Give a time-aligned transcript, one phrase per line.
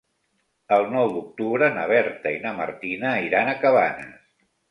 [0.77, 4.27] El nou d'octubre na Berta i na Martina iran a Cabanes.